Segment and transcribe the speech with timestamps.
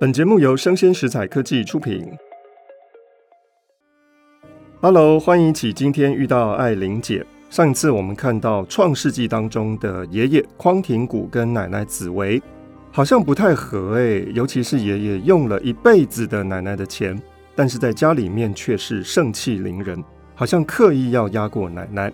[0.00, 2.08] 本节目由生鲜食材科技出品。
[4.80, 7.26] Hello，欢迎起今天遇到爱玲姐。
[7.50, 12.40] 上一次我们看到《创世纪》当中的爷爷匡廷古跟奶奶紫薇，
[12.92, 17.20] 好像不太合哎，尤其是爷爷用了一辈子的奶奶的钱，
[17.56, 20.00] 但是在家里面却是盛气凌人，
[20.36, 22.12] 好像刻意要压过奶奶。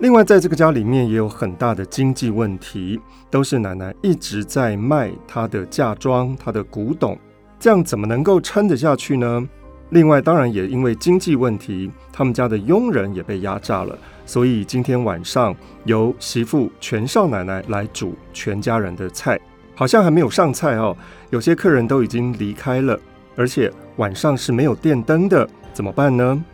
[0.00, 7.18] 另外，在这个家里面也有很大的经济问题，都是奶奶一直在卖她的嫁妆、她的古董，
[7.58, 9.48] 这样怎么能够撑得下去呢？
[9.90, 15.52] 另外，当然也因为经济问题，他们家的佣人也被压榨了，所以今天晚上
[15.84, 19.40] 由媳妇全少奶奶来煮全家人的菜，
[19.74, 20.96] 好像还没有上菜哦，
[21.30, 22.96] 有些客人都已经离开了，
[23.34, 26.44] 而且晚上是没有电灯的，怎么办呢？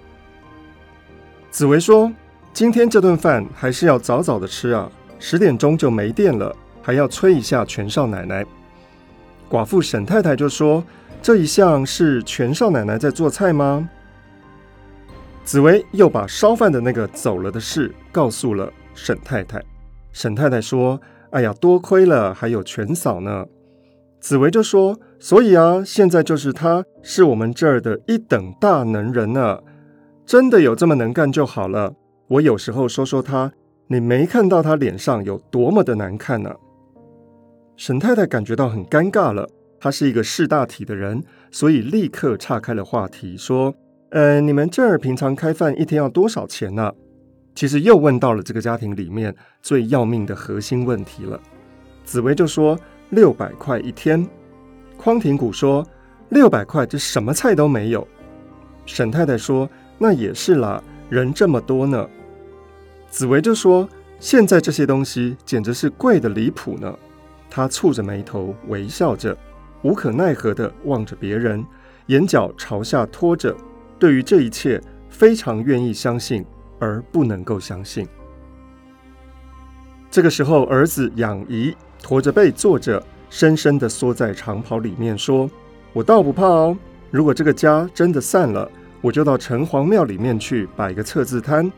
[1.51, 2.11] 紫薇说。
[2.55, 8.47] 今天这顿饭还是要早早的吃啊，十点钟就没电了，还要催一下全少奶奶。
[9.51, 10.85] 寡妇沈太太就说
[11.21, 13.89] ：“这一向是全少奶奶在做菜吗？”
[15.45, 19.61] 紫薇又把烧饭的那个走了的事告诉了沈太太。
[20.13, 21.01] 沈太太说
[21.31, 23.47] ：“哎呀，多亏了还有全嫂呢。”
[24.23, 29.59] 紫薇就说：“所以啊，现在就是她是我们这儿的一等大能人呢，
[30.25, 31.95] 真的有这么能干就好了。”
[32.35, 33.53] 我有时候说说他，
[33.87, 36.53] 你没看到他脸上有多么的难看呢？
[37.77, 39.49] 沈太太感觉到很尴尬了。
[39.79, 43.73] 她是一个识大体的人，所以立刻岔开了话题，说
[44.11, 46.93] ：“呃，你们这儿平常开饭一天要多少钱呢？”
[47.55, 51.39] 其实又问到了这个家庭里面最要命的核心问题了。
[52.05, 52.77] 紫薇就说
[53.11, 54.27] ：“六百块一天。”
[54.99, 55.87] 匡廷谷说
[56.31, 58.05] ：“六百块，这什么菜都没有。”
[58.87, 62.09] 沈太太说：“那也是啦。”人这么多呢，
[63.15, 63.89] 紫薇就说
[64.19, 66.93] ：“现在这些东西简直是贵得离谱呢。”
[67.49, 69.39] 她蹙着眉头，微笑着，
[69.83, 71.65] 无可奈何地望着别人，
[72.07, 73.57] 眼角朝下拖着，
[74.01, 76.45] 对于这一切非常愿意相信，
[76.81, 78.05] 而不能够相信。
[80.11, 81.73] 这个时候，儿子养怡
[82.03, 83.01] 驼着背坐着，
[83.31, 85.49] 深深地缩在长袍里面，说
[85.95, 86.77] ：“我倒不怕哦，
[87.13, 88.69] 如果这个家真的散了。”
[89.01, 91.71] 我就到城隍庙里面去摆个测字摊。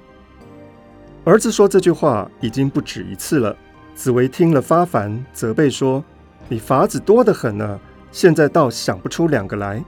[1.26, 3.56] 儿子说这句话已经不止一次了。
[3.96, 6.04] 紫薇听了发烦，责备说
[6.48, 7.80] ：“你法子多得很呢，
[8.12, 9.82] 现在倒想不出两个来。”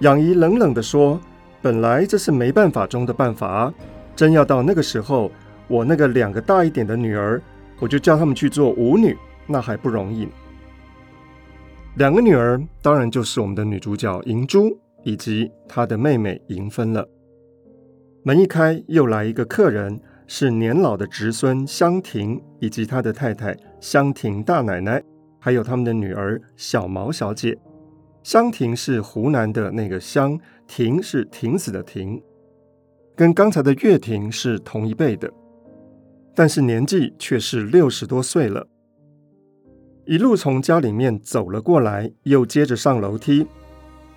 [0.00, 1.20] 养姨冷冷地说
[1.60, 3.74] ：“本来这是没办法中的办法啊，
[4.16, 5.30] 真要到那个时候，
[5.68, 7.42] 我那个两个大一点的女儿，
[7.78, 9.14] 我就叫他们去做舞女，
[9.46, 10.26] 那还不容易。”
[11.96, 14.74] 两个女儿当然就是我们的女主角银珠。
[15.06, 17.06] 以及她的妹妹银芬了。
[18.22, 25.02] 门一开，又来一个客人，是年老的侄孙香婷，以及他的太太香婷大奶奶，
[25.38, 27.58] 还有他们的女儿小毛小姐。
[28.22, 32.22] 香婷是湖南的那个香，婷是亭子的亭，
[33.14, 35.30] 跟刚才的月婷是同一辈的，
[36.34, 38.66] 但是年纪却是六十多岁了。
[40.06, 43.46] 一路从家里面走了过来，又接着上楼梯。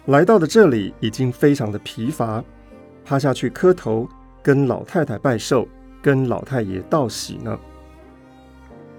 [0.05, 2.41] 来到的这里已经非常的疲乏，
[3.03, 4.07] 趴下去磕头，
[4.41, 5.67] 跟老太太拜寿，
[6.01, 7.57] 跟老太爷道喜呢。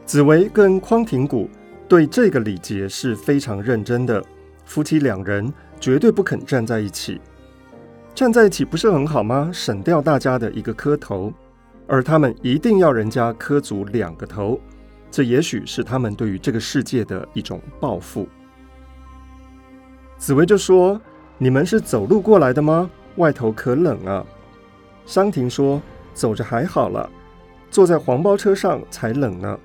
[0.04, 1.48] 紫薇跟匡廷谷
[1.86, 4.25] 对这个礼节是非常认真的，
[4.64, 7.20] 夫妻两人绝对不肯站在一起，
[8.14, 9.50] 站在一起不是很好吗？
[9.53, 11.32] 省掉大家的一个磕头，
[11.87, 14.58] 而他们一定要人家磕足两个头，
[15.10, 18.26] 这也许是他们对于这个世界的一种报复。
[20.16, 21.00] 紫薇就说
[21.38, 22.91] ：“你们是走路过来的吗？
[23.16, 24.26] 外头可冷啊。”
[25.06, 25.81] 香婷说
[26.19, 27.09] ：“走着还好了，
[27.71, 29.56] 坐在黄包车上才冷呢。”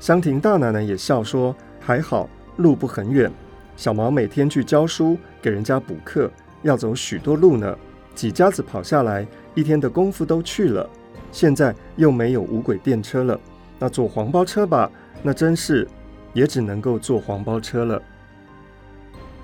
[0.00, 2.26] 香婷大奶奶也笑说：“还好，
[2.56, 3.30] 路不很远。
[3.76, 6.30] 小毛每天去教书，给人家补课，
[6.62, 7.76] 要走许多路呢。
[8.14, 10.88] 几家子跑下来，一天的功夫都去了。
[11.30, 13.38] 现在又没有无轨电车了，
[13.78, 14.90] 那坐黄包车吧，
[15.22, 15.86] 那真是
[16.32, 18.02] 也只能够坐黄包车了。”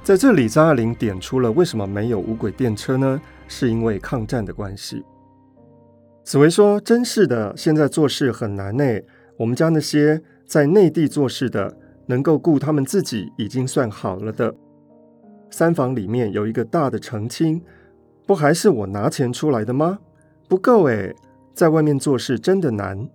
[0.02, 3.20] 在这里，张爱玲点出了为什么没有无轨电车呢？
[3.48, 5.04] 是因为抗战的关系。
[6.26, 8.84] 紫薇说：“真是的，现在做事很难呢。
[9.36, 11.76] 我们家那些在内地做事的，
[12.06, 14.52] 能够顾他们自己已经算好了的。
[15.50, 17.62] 三房里面有一个大的成亲，
[18.26, 20.00] 不还是我拿钱出来的吗？
[20.48, 21.14] 不够哎，
[21.54, 23.08] 在外面做事真的难。”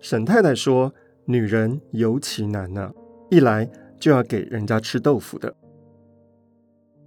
[0.00, 0.94] 沈太太说
[1.26, 2.90] ：“女人尤其难呢，
[3.28, 3.68] 一来
[4.00, 5.54] 就要给人家吃豆腐的。”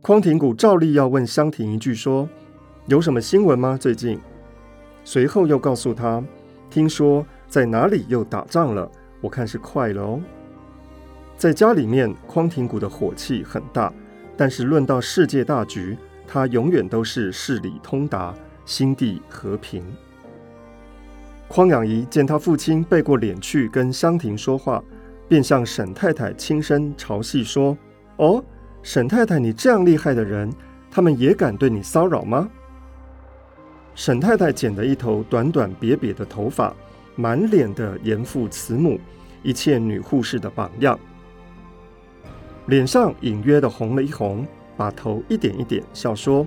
[0.04, 2.30] 匡廷谷照例要问香婷一句，说
[2.86, 3.75] ：“有什么新闻吗？
[3.75, 4.19] 最近？”
[5.06, 6.22] 随后又告诉他
[6.69, 8.92] ：“听说在哪里又打仗了，
[9.22, 10.19] 我看是快了哦。”
[11.38, 13.94] 在家里面，匡廷谷的火气很大，
[14.36, 15.96] 但是论到世界大局，
[16.28, 18.34] 他永远都是事理通达，
[18.66, 19.84] 心地和平。
[21.48, 24.84] 匡养仪见他父亲背过脸去跟香婷说话，
[25.28, 27.78] 便向沈太太轻声嘲戏说
[28.18, 28.44] ：“哦，
[28.81, 30.51] 沈太太，你这样厉害的人，
[30.90, 32.50] 他们也敢对你骚扰吗？”
[33.96, 36.76] 沈太太剪了一头短短瘪瘪的头发，
[37.16, 39.00] 满脸的严父慈母，
[39.42, 41.00] 一切女护士的榜样。
[42.66, 44.46] 脸上隐约的红了一红，
[44.76, 46.46] 把头一点一点笑说：“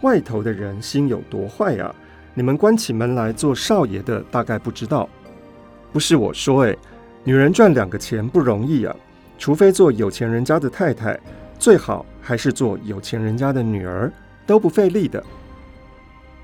[0.00, 1.94] 外头的人心有多坏啊！
[2.32, 5.06] 你们关起门来做少爷的，大概不知道。
[5.92, 6.78] 不是我说，诶，
[7.24, 8.96] 女人赚两个钱不容易啊，
[9.38, 11.18] 除非做有钱人家的太太，
[11.58, 14.10] 最好还是做有钱人家的女儿，
[14.46, 15.22] 都不费力的。”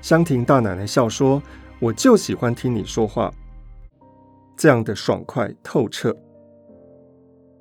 [0.03, 1.41] 香婷大奶奶笑说
[1.81, 3.33] ：“我就喜欢听你说话，
[4.55, 6.15] 这样的爽快透彻。”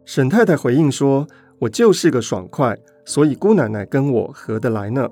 [0.05, 1.27] 沈太太回应说。
[1.63, 5.09] 我就是个爽快，所以姑奶奶跟我合得来呢。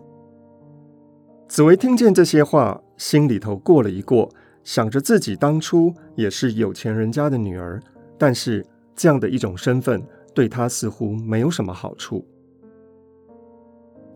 [1.46, 4.28] 紫薇听见这些话，心里头过了一过，
[4.64, 7.80] 想着自己当初也是有钱人家的女儿，
[8.18, 8.66] 但是
[8.96, 10.02] 这样的一种身份
[10.34, 12.26] 对她似乎没有什么好处。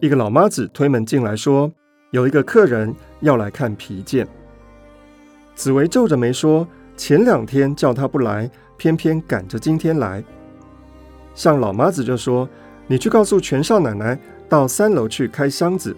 [0.01, 1.73] 一个老妈子推门进来，说
[2.15, 4.25] ：“有一个客人要来看皮件。”
[5.57, 6.65] 紫薇皱着眉说
[6.97, 10.23] ：“前两天叫他不来，偏偏赶着今天来。”
[11.35, 12.49] 向老妈子就说
[12.87, 14.17] ：“你去告诉全少奶奶，
[14.49, 15.97] 到三楼去开箱子。”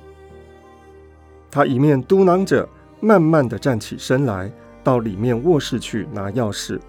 [1.53, 2.67] 他一面嘟囔着，
[2.99, 4.51] 慢慢的站起身来，
[4.83, 6.81] 到里面卧室去拿钥匙。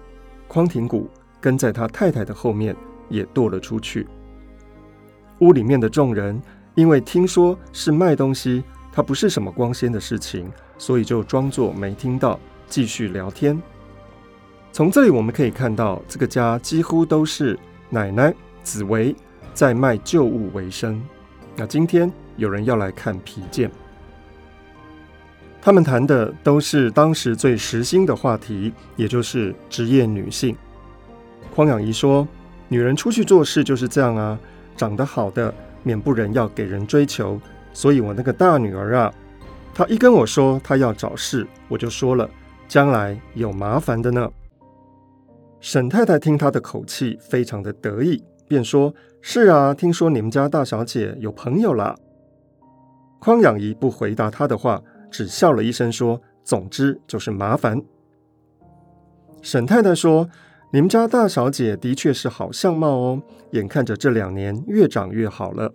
[0.46, 1.06] 匡廷谷
[1.38, 2.74] 跟在他太太的后面，
[3.10, 4.06] 也踱了出去。
[5.40, 6.40] 屋里面的众人
[6.74, 8.64] 因为听说是卖东西，
[8.98, 12.36] 他不是什么光鲜的事情，所以就装作没听到，
[12.66, 13.56] 继续聊天。
[14.72, 17.56] 从这里我们可以看到，这个家几乎都是。
[17.90, 18.34] 奶奶
[18.64, 19.14] 紫薇
[19.54, 21.00] 在卖旧物为生。
[21.54, 23.70] 那今天有人要来看皮件，
[25.62, 30.56] 他们谈的都是当时最时兴的话题，也就是职业女性。
[31.54, 32.26] 匡养仪说
[32.66, 34.36] ：“女人出去做事就是这样啊，
[34.76, 35.54] 长得好的
[35.84, 37.40] 免不人要给人追求。
[37.78, 39.14] 所以我那个大女儿啊，
[39.72, 42.28] 她一跟我说她要找事，我就说了，
[42.66, 44.28] 将来有麻烦的呢。”
[45.62, 48.92] 沈太太听他的口气非常的得意，便说
[49.22, 51.96] ：“是啊，听说你们家大小姐有朋友了。”
[53.20, 57.80] 匡养仪不回答他的话，只笑了一声说：“总之就是麻烦。”
[59.40, 60.28] 沈太太说
[60.74, 63.22] ：“你们家大小姐的确是好相貌哦，
[63.52, 65.72] 眼看着这两年越长越好了。”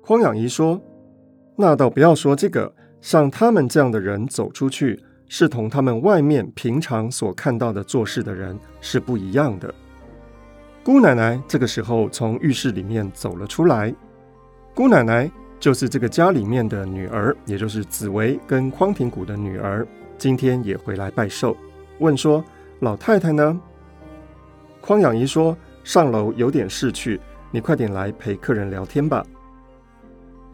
[0.00, 0.80] 匡养仪说
[1.60, 4.98] ：“那倒不要说这个，像他们这样的人走出去。”
[5.30, 9.74] 是同他们外面平常所看到的做事的人是不一样的。
[10.82, 13.94] 姑奶奶这个时候从浴室里面走了出来。
[14.74, 21.54] 姑奶奶就是这个家里面的女儿，也就是紫薇跟匡廷谷的女儿，今天也回来拜寿。
[21.98, 22.42] 问说
[22.80, 23.60] ：“老太太呢？”
[24.80, 27.20] 匡养仪说：“上楼有点事去，
[27.50, 29.22] 你快点来陪客人聊天吧。”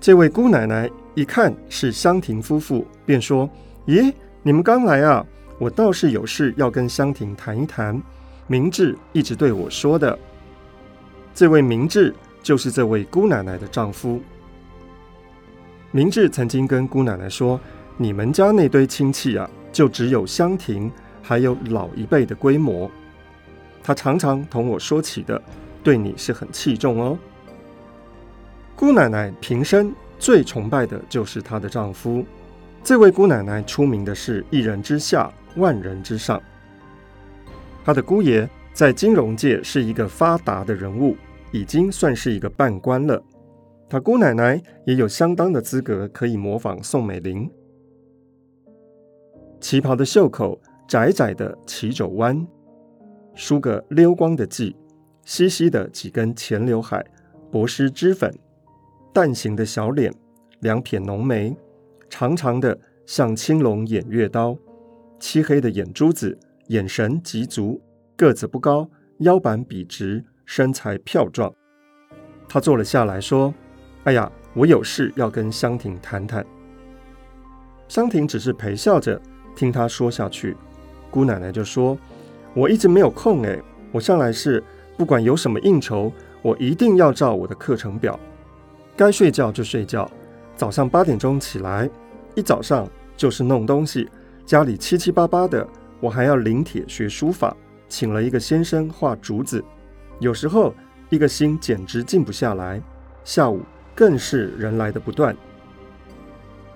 [0.04, 3.48] 这位姑奶奶一看是香婷夫妇，便说
[3.88, 4.12] ：“咦？”
[4.44, 5.24] 你们刚来啊？
[5.58, 7.98] 我倒是有事要跟香婷谈一谈。
[8.46, 10.18] 明智一直对我说的，
[11.34, 14.20] 这位明智就是这位姑奶奶的丈夫。
[15.90, 17.58] 明智曾经跟姑奶奶说
[17.96, 20.92] ：“你们家那堆亲戚啊，就只有香婷，
[21.23, 22.90] 还有老一辈的规模。
[23.82, 25.40] 他常常同我说起的，
[25.82, 27.18] 对你是很器重哦。”
[28.76, 32.25] 姑奶奶平生最崇拜的就是她的丈夫。
[32.83, 36.43] 这位姑奶奶出名的是一人之下，万人之上。
[37.85, 41.16] 她的姑爷在金融界是一个发达的人物，
[41.52, 43.23] 已经算是一个半官了。
[43.88, 47.49] 她姑奶奶也有相当的资格可以模仿宋美龄。
[49.61, 52.47] 旗袍的袖口窄窄的齐肘弯，
[53.35, 54.75] 梳个溜光的髻，
[55.25, 57.02] 稀稀的几根前刘海，
[57.50, 58.31] 薄施脂粉，
[59.14, 60.12] 蛋形的小脸，
[60.59, 61.56] 两撇浓眉。
[62.11, 64.59] 长长的像青龙偃月刀，
[65.21, 67.80] 漆黑的眼珠子，眼神极足，
[68.16, 71.54] 个子不高，腰板笔直，身材漂壮。
[72.49, 73.54] 他坐了下来，说
[74.02, 76.44] ：“哎呀，我有事要跟香婷谈谈。”
[77.87, 79.23] 香婷只是陪笑着
[79.54, 80.56] 听他说下去。
[81.09, 81.97] 姑奶奶就说
[82.52, 84.61] ：“我一直没有空哎，我向来是
[84.97, 88.18] 不管有什么应酬，我一定要照我的课程表，
[88.96, 90.10] 该睡觉就睡觉，
[90.56, 91.88] 早上八点钟起来。”
[92.36, 94.10] 一早上就是弄东西，
[94.44, 95.64] 家里七七八八的，
[96.00, 97.56] 我还要临帖学书法，
[97.88, 99.64] 请了一个先生画竹子，
[100.18, 100.74] 有时候
[101.10, 102.82] 一个心简直静不下来。
[103.22, 103.62] 下午
[103.94, 105.36] 更是人来的不断。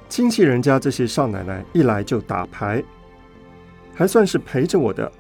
[0.09, 2.83] 亲戚人家这些少奶奶一来就打牌，
[3.93, 5.11] 还算是陪着我的。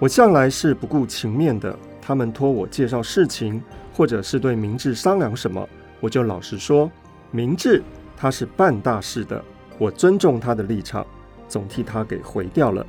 [0.00, 5.66] 我向来是不顾情面的，他们托我介绍事情，或者是对明智商量什么，
[6.04, 6.90] 我就老实说，
[7.30, 7.82] 明智
[8.14, 9.42] 他是办大事的，
[9.78, 11.06] 我尊重他的立场，
[11.48, 12.86] 总替他给回掉了。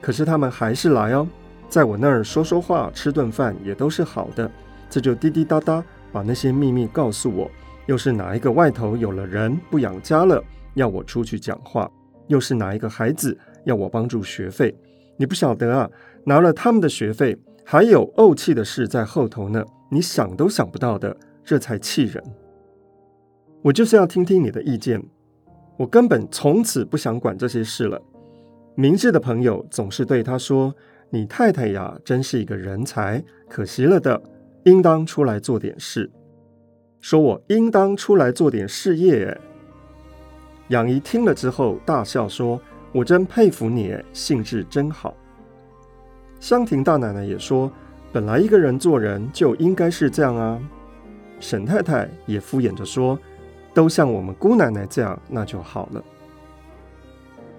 [0.00, 1.26] 可是他们还是来哦，
[1.68, 4.48] 在我那儿说说话、吃顿饭也都是好的，
[4.88, 7.50] 这就滴滴答答把那些秘密告诉我，
[7.86, 10.40] 又是哪一个外头有了人不养家了。
[10.74, 11.90] 要我出去讲话，
[12.28, 14.72] 又是哪一个孩子要我帮助学费？
[15.16, 15.90] 你不晓得啊，
[16.22, 19.64] 拿了他们的学费，还有怄气的事在后头呢。
[19.90, 22.22] 你想都想不到的，这才气人。
[23.62, 25.00] 我就是要听听你的意见，
[25.76, 28.02] 我根本从此不想管这些事了。
[28.74, 30.74] 明智的朋友总是对他说
[31.10, 34.20] ：“你太太呀，真是一个人才，可惜了的，
[34.64, 36.10] 应当出来做点事。”
[37.00, 39.40] 说我应当出来做点事业，哎。
[40.68, 42.60] 杨姨听了之后大笑说
[42.92, 45.14] ：“我真佩服你，兴致真好。”
[46.40, 47.70] 香婷大奶奶也说
[48.12, 50.60] ：“本来一个人做人就应该是这样啊。”
[51.38, 53.18] 沈太太也敷衍着说
[53.74, 56.02] ：“都像我们姑奶奶这样，那就好了。”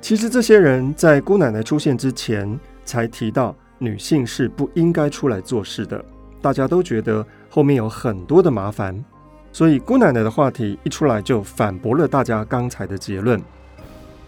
[0.02, 6.04] 其实这些人在姑奶奶出现之前才提到女性是不应该出来做事的，
[6.42, 9.02] 大家都觉得后面有很多的麻烦。
[9.52, 13.42] 所以姑奶奶的话题一出来，就反驳了大家刚才的结论，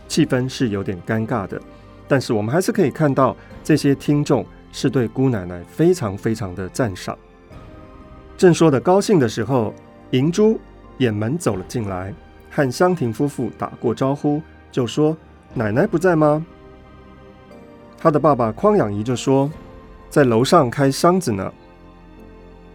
[0.07, 1.59] 气氛是有点尴尬的。
[2.07, 7.17] 但是我们还是可以看到，这些听众是对姑奶奶非常非常的赞赏。
[8.37, 9.73] 正说的高兴的时候，
[10.11, 10.59] 银珠
[10.97, 12.13] 掩门走了进来，
[12.49, 15.15] 和香婷夫妇打过招呼，就说
[15.53, 16.45] ：“奶奶不在吗？”
[17.97, 19.51] 他的爸爸匡养仪就说
[20.09, 21.53] ：“在楼上开箱子呢。”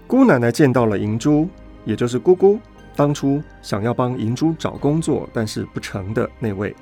[0.07, 1.49] 姑奶奶见到了银珠。
[1.87, 2.59] 也就是姑姑
[2.95, 6.77] 当初想要帮银珠找工作，但是不成的那位，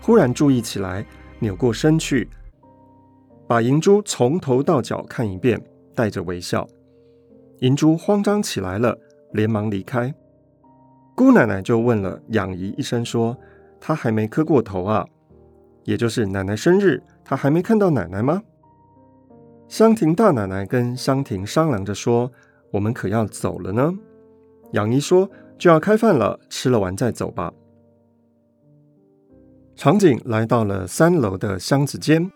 [0.00, 1.04] 忽然注意起来，
[1.38, 2.26] 扭过身去，
[3.46, 5.62] 把银珠从头到脚看一遍，
[5.94, 6.66] 带着微笑。
[7.58, 8.98] 银珠慌张起来了，
[9.32, 10.12] 连忙离开。
[11.18, 13.36] 姑奶奶就问了养姨一声，说
[13.80, 15.04] ：“她还没磕过头啊？
[15.82, 18.40] 也就是奶奶生日，她还没看到奶奶吗？”
[19.66, 22.30] 香亭大奶奶跟香亭商量着说
[22.70, 23.92] ：“我们可要走了呢。”
[24.74, 27.52] 养姨说：“就要开饭了，吃了完再走吧。”
[29.74, 32.30] 场景来到了三楼的箱子间，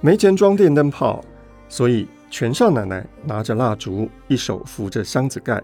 [0.00, 1.20] 没钱装电灯泡，
[1.68, 5.60] 所以全少奶奶拿着蜡烛，一手扶着箱子盖。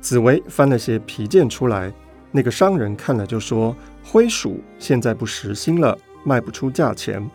[0.00, 1.92] 紫薇翻了些皮件出来，
[2.30, 3.74] 那个商人看了就说
[4.04, 7.28] ：“灰鼠现在不时兴了，卖不出价钱。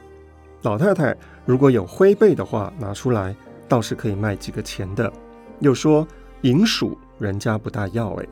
[0.61, 1.15] 老太太
[1.45, 3.35] 如果有灰贝的话，拿出来
[3.67, 5.11] 倒是可以卖几个钱的。”
[5.59, 6.07] 又说
[6.41, 8.25] ：“银鼠。”人家不大要哎，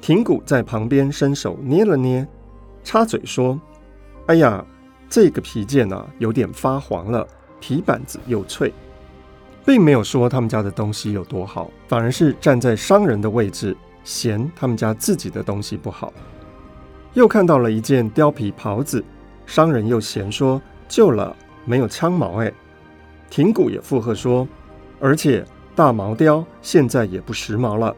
[0.00, 2.24] 亭谷在旁边伸手捏了捏，
[2.84, 3.60] 插嘴说
[4.26, 4.64] ：“哎呀，
[5.08, 7.26] 这个皮件啊，有点发黄了，
[7.58, 8.72] 皮板子又脆。”
[9.64, 16.12] 并没有说他们家的东西有多好，反而是站在商人的位置，嫌他们家自己的东西不好。
[17.14, 19.04] 又看到了一件貂皮袍子，
[19.46, 22.52] 商人又嫌说旧了，没有枪毛哎。
[23.28, 24.46] 亭谷也附和说，
[25.00, 25.44] 而且。
[25.72, 27.94] 大毛貂现在也不时髦了。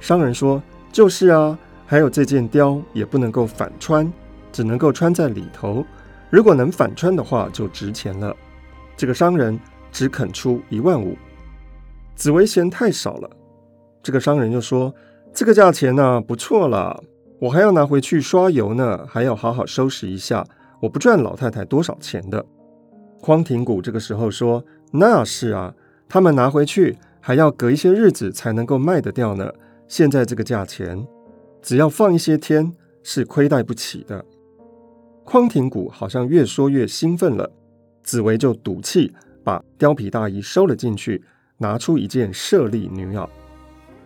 [0.00, 4.10] 商人说：“就是啊，还有这件貂也不能够反穿，
[4.52, 5.84] 只能够穿在里头。
[6.30, 8.34] 如果能反穿的话，就值钱了。”
[8.96, 9.58] 这个商人
[9.94, 11.16] 只肯出一万五。
[12.16, 13.30] 紫薇嫌太少了。
[14.02, 14.92] 这个商人又说
[15.32, 17.02] ：“这个价钱呢，不错了，
[17.40, 20.44] 我还要拿回去刷油呢，还要好好收拾一下。
[20.80, 22.44] 我不赚老太太多少钱的。”
[23.22, 25.72] 匡廷谷这个时候说：“那是啊。”
[26.06, 29.50] 他们拿回去还要隔一些日子才能够卖得掉呢。
[29.88, 31.06] 现在这个价钱，
[31.62, 32.72] 只要放一些天
[33.02, 34.24] 是亏待不起的。
[35.24, 37.50] 匡廷谷好像越说越兴奋了，
[38.02, 39.12] 紫薇就赌气
[39.44, 41.22] 把貂皮大衣收了进去，
[41.58, 43.28] 拿出一件舍利女袄。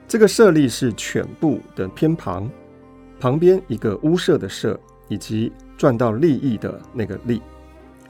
[0.06, 2.50] 这个舍利是犬部的偏旁，
[3.20, 4.78] 旁边一个屋舍的舍，
[5.08, 7.40] 以及赚到利益的那个利。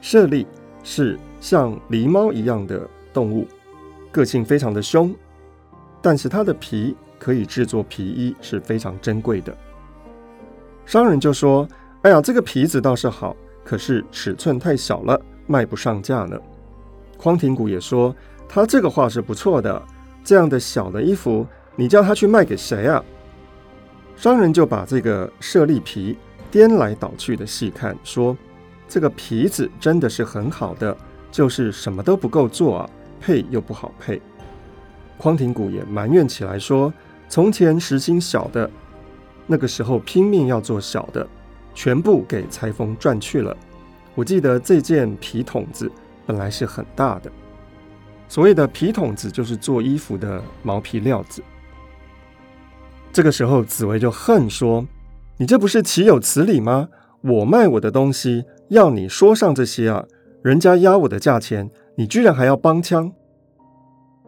[0.01, 0.47] 舍利
[0.83, 3.47] 是像狸猫一样的动物。
[4.11, 5.15] 个性非常的凶，
[6.01, 9.55] 但是它的皮可以制作皮衣，是非常珍贵的。
[10.87, 11.69] 商人就说
[12.03, 16.39] ：“哎呀，这个皮子倒是好，可是尺寸太小了，卖不上价呢。”
[17.19, 18.17] 匡廷谷也说
[18.49, 19.83] ：“他这个画是不错的，
[20.25, 21.47] 这样的小的衣服，
[21.77, 23.05] 你叫他去卖给谁啊？”
[24.17, 26.17] 商人就把这个舍利皮
[26.51, 28.35] 颠来倒去的细看，说
[28.89, 30.97] ：“这个皮子真的是很好的，
[31.31, 34.23] 就是什么都不够做啊。”配又不好配，
[35.17, 36.95] 匡廷谷也埋怨起来说
[37.29, 38.71] ：“从前实行小的，
[39.45, 41.27] 那个时候拼命要做小的，
[41.75, 43.57] 全部给裁缝赚去了。
[44.15, 45.91] 我记得这件皮筒子
[46.29, 47.33] 本来是很大的。
[48.29, 51.43] 所谓的皮筒子，就是做衣服的毛皮料子。”
[53.11, 54.87] 这个时候，紫薇就恨说
[55.39, 56.91] ：“你这不是岂有此理吗？
[57.23, 60.05] 我卖我的东西，要你说上这些啊？
[60.43, 63.11] 人家压我的价钱，你居然还要帮腔？”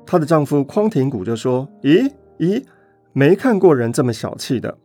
[0.07, 2.65] 她的丈夫匡廷谷就说：“咦咦，
[3.13, 4.79] 没看过人这么小气的，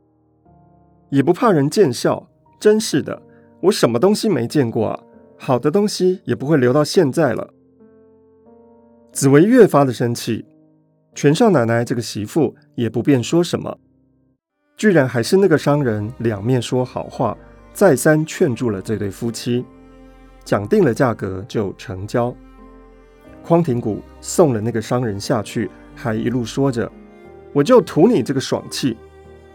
[1.09, 2.27] 也不怕人见笑，
[2.59, 3.21] 真是的，
[3.61, 4.99] 我什么东西没见过啊？
[5.37, 7.53] 好的东西也不会留到现在了。”
[9.11, 10.45] 紫薇越发的生气，
[11.13, 13.77] 全少奶奶这个媳妇也不便说什么。
[14.75, 17.37] 居然还是那个商人两面说好话，
[17.73, 19.65] 再三劝住了这对夫妻，
[20.43, 22.35] 讲定了价格就成交。
[23.41, 26.91] 匡廷谷送了那个商人下去，还一路说着
[27.53, 28.97] ：“我就图你这个爽气。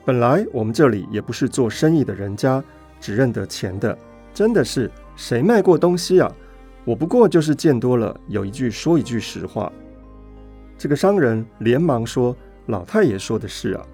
[0.06, 2.64] 本来我们这里也不是做生意的人家，
[2.98, 3.98] 只认得钱的，
[4.32, 6.30] 真的是谁卖过东西啊？
[6.84, 9.70] 我不过就是见多了，有一句说一句实话。”
[10.78, 12.34] 这个商人连忙说
[12.66, 13.86] ：“老太爷说的是啊。”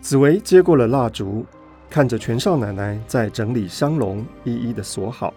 [0.00, 1.44] 紫薇接过了蜡烛，
[1.88, 5.32] 看着全少奶奶在整理香笼，一一的锁好。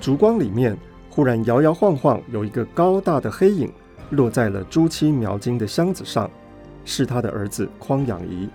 [0.00, 0.76] 烛光里面，
[1.08, 3.72] 忽然摇摇晃晃，有一个高大的黑影
[4.10, 6.30] 落在了朱漆描金的箱子上，
[6.84, 8.48] 是他的儿子匡养仪。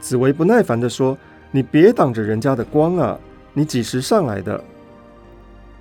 [0.00, 1.18] 紫薇不耐烦地说
[1.50, 3.18] ：“你别挡着人家的光啊！
[3.58, 4.62] 你几时上来的？”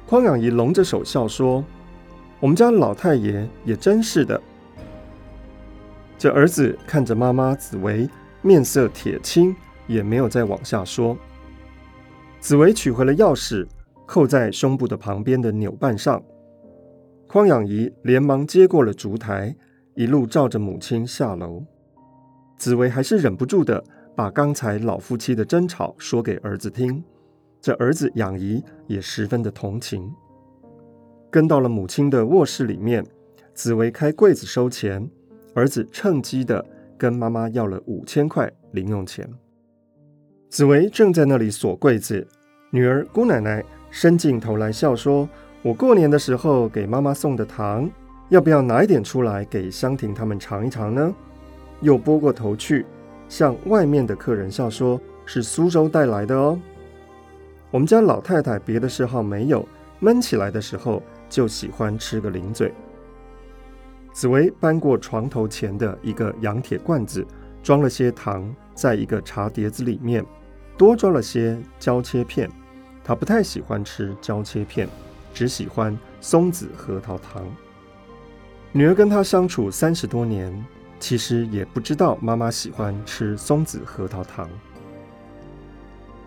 [0.09, 1.63] 匡养仪拢着手笑说
[2.41, 4.41] ：“我们家老太爷也真是的。”
[6.17, 8.09] 这儿子看着妈妈紫薇。
[8.43, 9.53] 面色铁青，
[9.87, 11.17] 也没有再往下说。
[12.39, 13.67] 紫薇取回了钥匙，
[14.05, 16.23] 扣在胸部的旁边的纽绊上。
[17.27, 19.53] 匡养仪连忙接过了烛台，
[19.95, 21.61] 一路照着母亲下楼。
[22.57, 23.83] 紫薇还是忍不住的
[24.15, 27.03] 把刚才老夫妻的争吵说给儿子听。
[27.61, 30.13] 这儿子养姨也十分的同情，
[31.29, 33.05] 跟到了母亲的卧室里面。
[33.53, 35.09] 紫薇开柜子收钱，
[35.53, 36.63] 儿子趁机的。
[36.99, 39.29] 跟妈妈要了五千块零用钱。
[40.49, 42.27] 紫薇正在那里锁柜子，
[42.71, 45.29] 女儿姑奶奶伸进头来笑说
[45.61, 47.87] ：“我过年的时候给妈妈送的糖，
[48.29, 51.15] 要不要拿一点出来给香婷他们尝一尝呢？”
[51.81, 52.83] 又拨过头去，
[53.29, 56.59] 向外面的客人笑说：“是苏州带来的哦。
[57.69, 59.67] 我们家老太太别的嗜好没有，
[59.99, 62.73] 闷起来的时候就喜欢吃个零嘴。”
[64.13, 67.25] 紫薇搬过床头前的一个洋铁罐子，
[67.61, 70.25] 装了些糖，在一个茶碟子里面
[70.77, 72.49] 多装了些椒切片。
[73.03, 74.87] 她不太喜欢吃椒切片，
[75.33, 77.45] 只喜欢松子核桃糖。
[78.71, 80.65] 女儿跟她相处三十多年，
[80.99, 84.49] 其实也不知道妈妈喜欢吃松子核桃糖。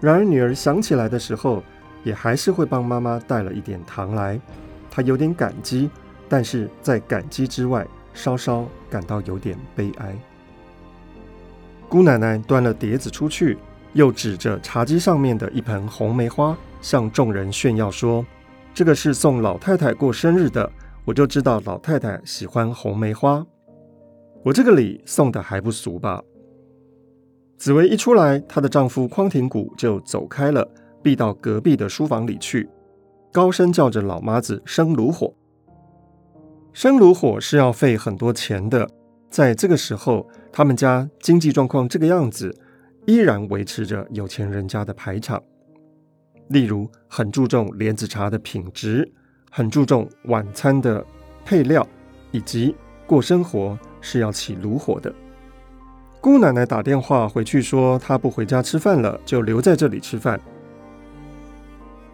[0.00, 1.62] 然而女儿想起来的时候，
[2.02, 4.40] 也还是会帮妈妈带了一点糖来。
[4.90, 5.90] 她有点感激。
[6.32, 7.84] 但是在感激之外，
[8.14, 10.16] 稍稍感到有点悲哀。
[11.88, 13.58] 姑奶奶端了碟子出去，
[13.94, 18.24] 又指着茶几上面的一盆红梅花，向众人炫耀说
[18.72, 20.70] ：“这个是送老太太过生日的，
[21.04, 23.44] 我就知道老太太喜欢红梅花。
[24.44, 26.22] 我这个礼送的还不俗吧？”
[27.60, 30.66] 紫薇一出来，她的丈夫匡廷谷就走开了，
[31.02, 32.66] 避到隔壁的书房里去，
[33.30, 35.30] 高声叫着老妈子生炉火。
[36.72, 38.88] 生炉火是要费很多钱的，
[39.28, 42.50] 在这个时候，他们家经济状况这个样子，
[43.04, 45.42] 依然维持着有钱人家的排场。
[46.48, 49.06] 例如，很注重莲子茶的品质，
[49.50, 51.04] 很注重晚餐的
[51.44, 51.86] 配料，
[52.30, 52.74] 以及
[53.06, 55.14] 过生活是要起炉火的。
[56.20, 60.38] 姑奶奶打电话回去说，她不回家吃饭了，就留在这里吃饭。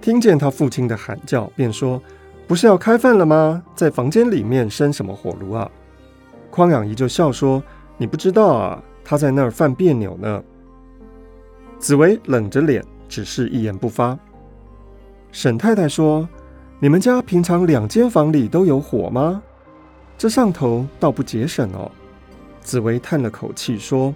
[0.01, 2.01] 听见她父亲的喊叫，便说。
[2.47, 3.61] 不是要开饭了吗？
[3.75, 5.69] 在房间里面生什么火炉啊？
[6.49, 7.61] 匡养仪就笑说
[7.99, 10.41] ：“你不知道啊，他在那儿犯别扭呢。”
[11.81, 14.17] 紫薇冷着脸，只是一言不发。
[15.33, 16.29] 沈太太说
[16.79, 19.43] ：“你们家平常两间房里都有火吗？
[20.17, 21.91] 这上头倒不节省哦。”
[22.67, 24.13] 紫薇叹了口气说：“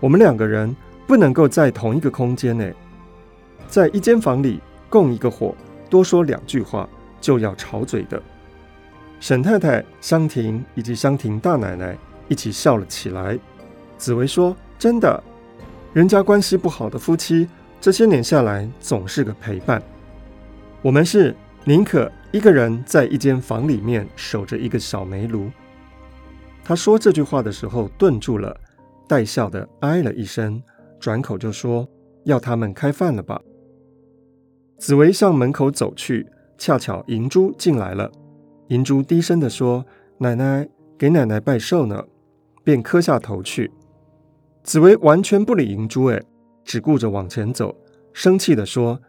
[0.00, 0.74] 我们两个人
[1.06, 2.72] 不能够在同一个空间内，
[3.68, 5.54] 在一间房里共一个火，
[5.90, 6.88] 多说两句话。”
[7.22, 8.20] 就要吵嘴的，
[9.20, 13.38] 沈太太、香婷以及香婷大奶奶一起笑了起来。
[13.96, 15.22] 紫薇说：“真的，
[15.92, 17.48] 人家关系不好的夫妻，
[17.80, 19.80] 这些年下来总是个陪伴。
[20.82, 25.48] 我们是宁可一个人在一间房里面守着一个小煤炉。”
[26.64, 28.56] 他说这句话的时候顿住了，
[29.08, 30.62] 带笑的哎了一声，
[31.00, 31.88] 转口就说
[32.24, 33.40] ：“要他们开饭了吧。”
[34.78, 38.10] 紫薇向门口走去，恰巧银珠进来了。
[38.68, 39.84] 银珠低声的说
[40.18, 42.04] ：“奶奶，给奶奶拜寿呢。”
[42.64, 43.72] 便磕下头去。
[44.62, 46.22] 紫薇完全不理银珠，哎，
[46.64, 47.76] 只顾着往前走，
[48.12, 49.00] 生气的说：“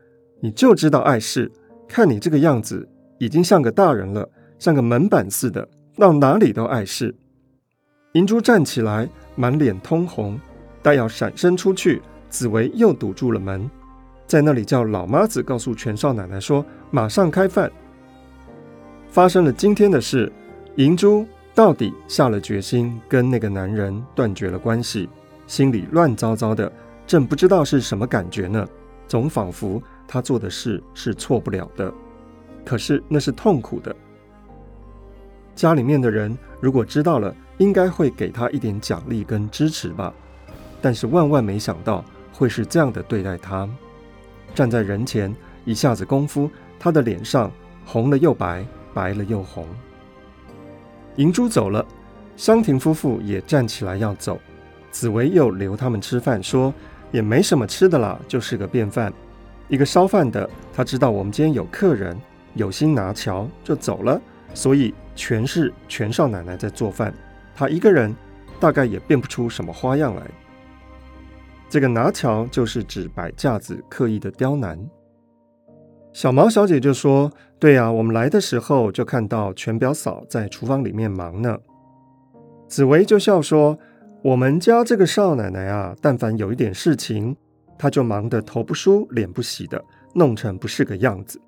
[0.41, 1.51] 你就知道碍事，
[1.87, 2.89] 看你这个样子，
[3.19, 7.15] 已经像个大人了，像个门板似的，到哪里都碍事。”
[8.13, 10.39] 银珠站起来，满脸通红，
[10.83, 11.99] 待要闪身出去，
[12.29, 13.67] 紫薇又堵住了门，
[14.27, 17.71] 在那里叫老妈子告诉全少奶奶说：“马上开饭。”
[19.09, 20.31] 发生了今天的事，
[20.75, 25.09] 银珠到底下了决心，跟那个男人断绝了关系，
[25.47, 26.71] 心里乱糟糟的，
[27.07, 28.67] 正不知道是什么感觉呢，
[29.07, 31.91] 总仿佛他做的事是错不了的，
[32.63, 33.95] 可是那是痛苦的。
[35.55, 40.13] 家里面的人如果知道了，应该会给他一点奖励跟支持吧，
[40.81, 43.69] 但是万万没想到会是这样的对待他。
[44.55, 45.33] 站在人前，
[45.65, 47.51] 一下子功夫，他的脸上
[47.85, 49.67] 红了又白，白了又红。
[51.17, 51.85] 银珠走了，
[52.35, 54.39] 香婷夫妇也站起来要走，
[54.91, 56.73] 紫薇又留他们吃饭，说
[57.11, 59.13] 也没什么吃的啦，就是个便饭。
[59.69, 62.19] 一个烧饭的，他知道我们今天有客人，
[62.55, 64.19] 有心拿桥就走了，
[64.53, 67.13] 所以全是全少奶奶在做饭。
[67.55, 68.15] 他一个人
[68.59, 70.23] 大概也变不出什么花样来。
[71.69, 74.77] 这个拿桥就是指摆架子，刻意的刁难。
[76.11, 81.57] 小毛小姐就说：“对呀，我们来的时候就看到全表嫂在厨房里面忙呢。”
[82.69, 83.77] 紫薇就笑说
[84.21, 87.35] ：“我们家这个少奶奶啊，但凡有一点事情，
[87.77, 91.41] 她就忙得头不梳脸不洗的，弄成不是个样子。”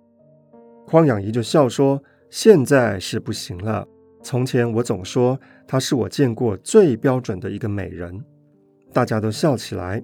[0.87, 3.87] 匡养仪就笑说：“现在是不行了。”
[4.25, 8.25] 从前我总说她是我见过最标准的一个美人，
[8.91, 10.03] 大家都笑起来。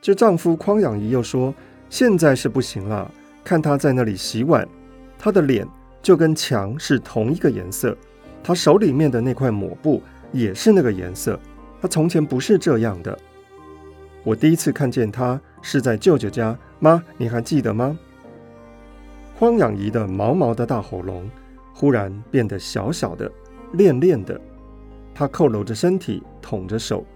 [0.00, 1.52] 这丈夫匡养仪又说
[1.90, 4.64] ：“现在是不行了，看她在那里洗碗，
[5.18, 5.66] 她的脸
[6.00, 7.96] 就跟墙是同一个颜色，
[8.40, 11.36] 她手里面的那块抹布也是那个颜色。
[11.82, 13.18] 她从前不是这样的。
[14.22, 17.98] 我第一次看见她是在舅舅家，妈，你还记得吗？”
[19.36, 21.28] 匡养仪的毛毛的大喉咙
[21.80, 23.32] 忽然变得小小的。
[23.72, 24.38] 练练的，
[25.14, 27.06] 他佝僂着身体，捅着手，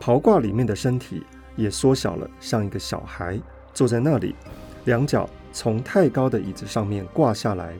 [0.00, 1.22] 袍褂里面的身体
[1.54, 3.38] 也缩小了，像一个小孩
[3.72, 4.34] 坐在那里，
[4.86, 7.74] 两脚从太高的椅子上面挂下来。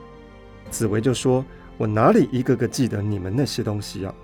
[0.70, 1.44] 紫薇就说
[1.76, 4.14] ：“我哪里一个个记得你们那些东西啊？”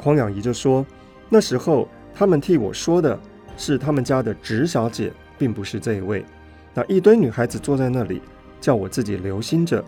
[0.00, 0.86] 匡养仪就说
[1.28, 3.20] ：“那时候他们替我说的
[3.58, 6.24] 是他们家的直小姐，并不是这一位。
[6.72, 8.22] 那一堆女孩子坐在那里，
[8.58, 9.84] 叫我自己留心着。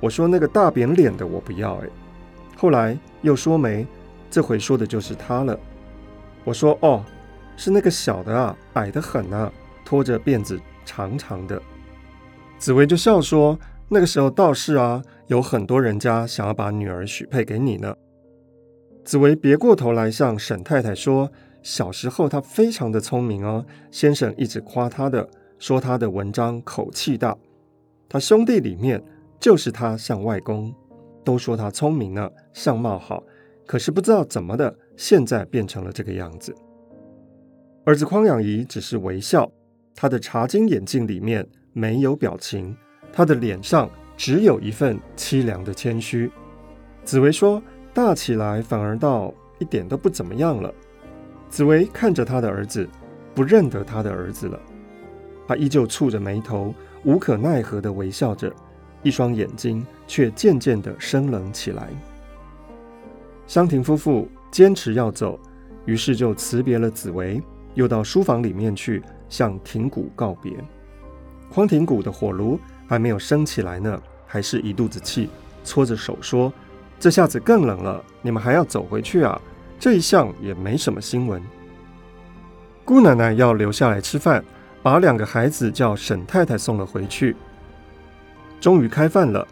[0.00, 1.88] 我说那个大扁脸的我不要，哎。”
[2.56, 3.86] 后来又说没，
[4.30, 5.58] 这回说的就是他了。
[6.44, 7.04] 我说哦，
[7.56, 9.50] 是那个小的啊，矮得很啊，
[9.84, 11.60] 拖着辫子长长的。
[12.58, 13.58] 紫薇就笑说
[13.88, 17.94] ：“那个时候倒是啊，有很多人家想要把女儿许配给你呢。”
[19.04, 21.30] 紫薇别过头来向沈太太说
[21.62, 25.26] ：“小时候她非常的聪明哦，先生一直夸她的，
[25.58, 27.34] 说她的文章口气大。
[28.08, 29.02] 她兄弟里面
[29.40, 30.72] 就是他像外公。”
[31.22, 33.22] 都说他聪明呢，相貌好，
[33.66, 36.54] 可是不知道怎么的，现在变成了这个样子。
[37.84, 39.50] 儿子匡养仪只是微笑，
[39.94, 42.74] 他的茶晶眼镜里面没有表情，
[43.12, 46.30] 他的脸上只有一份凄凉的谦虚。
[47.04, 50.72] 紫薇说：“大起来反而倒一点都不怎么样了。”
[51.50, 52.88] 紫薇看着他的儿子，
[53.34, 54.58] 不认得他的儿子了。
[55.46, 56.74] 他依旧蹙着眉头，
[57.04, 58.50] 无可奈何地微笑着。
[59.02, 61.88] 一双眼睛却渐渐地生冷起来。
[63.46, 65.38] 香婷夫妇坚持要走，
[65.84, 67.42] 于是就辞别了紫薇，
[67.74, 70.52] 又到书房里面去向庭谷告别。
[71.52, 75.28] 匡庭谷的火炉还没有升起来呢，还是一肚子气，
[75.64, 76.52] 搓着手说
[77.00, 79.40] ：“这下子更冷了，你们还要走回去啊？
[79.78, 81.42] 这一向也没什么新闻。”
[82.84, 84.44] 姑奶奶要留下来吃饭，
[84.82, 87.34] 把两个孩子叫沈太太送了回去。
[88.60, 89.46] 终于开饭了，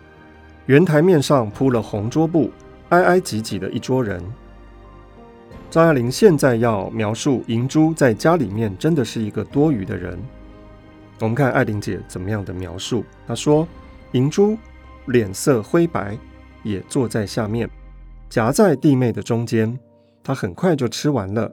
[0.67, 2.51] 圆台面上铺了红桌布，
[2.91, 4.23] 挨挨挤挤的一桌人。
[5.71, 10.19] 张爱玲现在要描述银珠在家里面真的是一个多余的人。
[11.21, 13.67] 我们看爱玲姐怎么样的描述，她说：
[14.13, 14.57] 银珠
[15.07, 16.17] 脸色灰白，
[16.63, 17.69] 也坐在下面，
[18.31, 19.79] 夹在弟妹的中间。
[20.23, 21.51] 她很快就吃完了，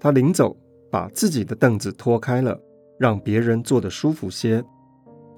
[0.00, 0.56] 她临走
[0.90, 2.58] 把自己的凳子拖开了，
[2.98, 4.64] 让别人坐得舒服些。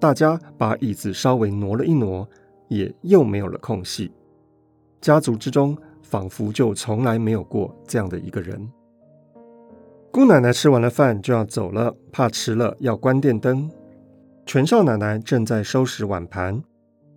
[0.01, 2.27] 大家把椅子稍微挪了一挪，
[2.69, 4.11] 也又没有了空隙。
[4.99, 8.67] 家族之中仿佛就从来没有过这样的一个人。
[10.11, 13.71] 姑奶奶吃完了饭就要走了，怕迟了要关电灯。
[14.47, 16.63] 全少奶奶正在收拾碗盘，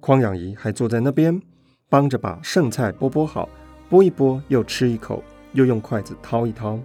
[0.02, 1.42] 匡养仪还坐在那边，
[1.90, 3.48] 帮着把剩菜剥剥好，
[3.90, 6.78] 剥一剥又吃一口，又用筷子掏一掏。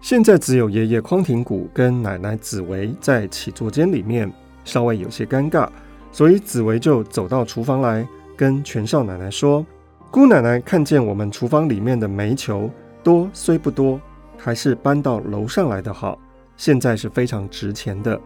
[0.00, 4.32] 现在只有爷爷匡廷谷跟奶奶紫薇在起坐间里面，
[4.66, 5.66] 稍微有些尴尬，
[6.12, 9.64] 所以紫薇就走到厨房来，跟全少奶奶说
[10.12, 12.70] ：“姑奶奶看见我们厨房里面的煤球
[13.02, 13.98] 多虽不多。”
[14.38, 16.18] 还是搬到楼上来的好，
[16.58, 18.20] 现在是非常值钱的，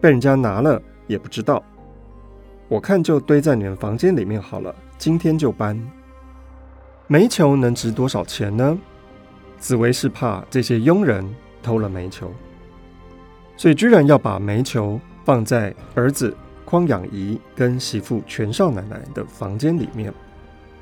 [0.00, 1.62] 被人家拿了也不知道。
[2.68, 5.80] 我看就堆在你们房间里面好了，今天就搬。
[7.06, 8.76] 煤球能值多少钱呢？
[9.58, 11.24] 紫薇是怕这些佣人
[11.62, 12.28] 偷了煤球，
[13.56, 16.32] 所以居然要把煤球放在儿子
[16.64, 20.14] 匡养仪跟媳妇全少奶奶的房间里面。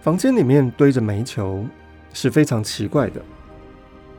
[0.02, 1.64] 房间里面堆着煤球
[2.12, 3.22] 是非常奇怪的。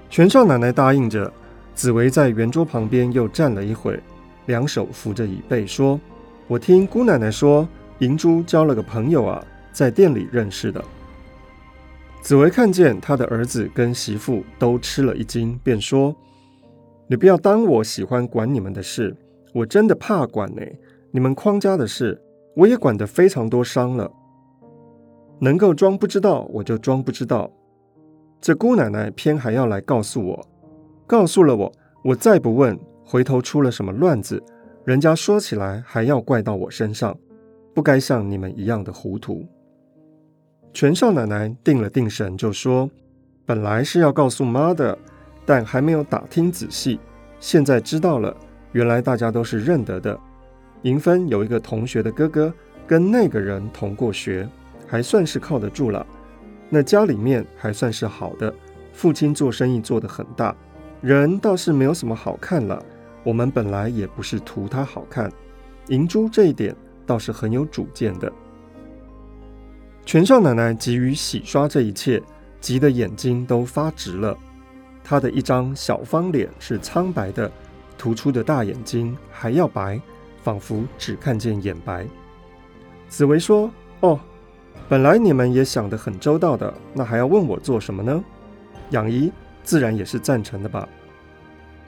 [0.10, 1.32] 全少奶奶答应着，
[1.76, 4.02] 紫薇在圆桌旁边又站了一会，
[4.48, 6.00] 两手扶着椅背说
[6.48, 7.68] ：“我听姑奶奶说，
[8.00, 10.84] 银珠交了个朋友啊，在店里认识的。”
[12.22, 16.16] 紫薇看见她的儿子跟媳妇都吃了一惊，便说
[17.06, 19.16] ：“你不要当我喜欢管你们的事，
[19.56, 20.62] 我真的怕管呢。
[21.12, 22.22] 你们匡家的事，
[22.58, 24.12] 我也管得非常多伤了，
[25.40, 27.50] 能够装不知道，我就装不知道。”
[28.42, 30.48] 这姑奶奶偏还要来告诉我，
[31.08, 31.72] 告诉了我，
[32.04, 34.44] 我再不问，回头出了什么乱子，
[34.84, 37.18] 人家说起来还要怪到我身上，
[37.74, 39.48] 不该像你们一样的糊涂。
[40.74, 42.90] 全少奶奶定了定神，就说
[43.48, 44.98] ：“本来是要告诉妈的，
[45.46, 47.00] 但还没有打听仔细，
[47.40, 48.36] 现在知道了，
[48.76, 50.20] 原来大家都是认得的。
[50.82, 52.54] 银芬有一个同学的哥哥，
[52.86, 54.46] 跟那个人同过学，
[54.86, 56.06] 还算是靠得住了。”
[56.70, 58.54] 那家里面还算是好的，
[58.92, 60.54] 父亲做生意做得很大，
[61.00, 62.84] 人倒是没有什么好看了。
[63.24, 65.32] 我们本来也不是图他好看，
[65.88, 68.30] 银珠这一点倒是很有主见的。
[70.06, 72.22] 全少奶奶急于洗刷这一切，
[72.60, 74.38] 急得眼睛都发直了。
[75.02, 77.50] 她的一张小方脸是苍白的，
[77.98, 80.00] 突出的大眼睛还要白，
[80.44, 82.06] 仿佛只看见眼白。
[83.08, 84.20] 紫薇说：“哦。”
[84.88, 88.24] 本来你们也想得很周到的，那还要问我做什么呢？
[88.92, 89.32] 养仪
[89.64, 90.88] 自然也是赞成的吧。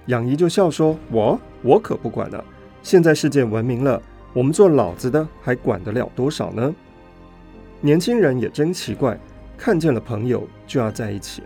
[0.08, 2.44] 养仪就笑说：“我我可不管了。
[2.82, 4.02] 现在世界文明了，
[4.34, 6.74] 我们做老子的还管得了多少呢？
[7.82, 9.20] 年轻人也真奇怪，
[9.58, 11.44] 看见了朋友就要在一起。”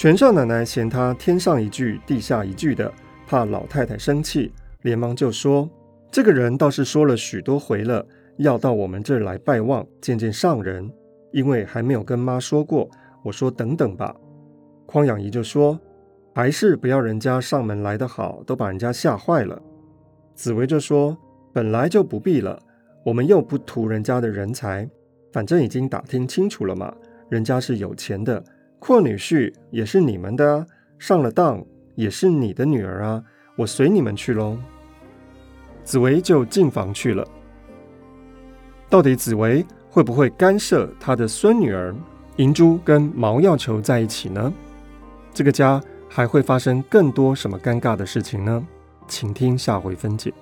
[0.00, 2.90] 全少奶奶嫌他天上一句地下一句的，
[3.26, 5.68] 怕老太太生气，连忙就说
[6.10, 8.02] ：“这个人倒是说了许多回了。”
[8.38, 10.90] 要到我们这儿来拜望，见见上人，
[11.32, 12.88] 因为还没有跟妈说过。
[13.22, 14.16] 我说等等吧。
[14.86, 15.78] 匡养仪就说，
[16.34, 19.60] 还是不要人家上门来的好，都把人家吓坏了。
[20.34, 21.14] 紫薇就说，
[21.52, 22.58] 本来就不必了，
[23.04, 24.88] 我们又不图人家的人才，
[25.30, 26.90] 反正已经打听清楚了嘛，
[27.28, 28.42] 人家是有钱的，
[28.80, 30.66] 阔女婿也是你们的，
[30.98, 31.62] 上了当
[31.94, 33.22] 也是你的女儿啊，
[33.54, 34.58] 我随你们去喽。
[35.84, 37.24] 紫薇就进房去了。
[38.88, 41.94] 到底紫薇会不会干涉她的孙女儿
[42.36, 44.52] 银珠跟毛要球在一起呢？
[45.32, 48.66] 这个家还会发生更多什么尴尬的事情呢？
[49.06, 50.32] 请听下回分解。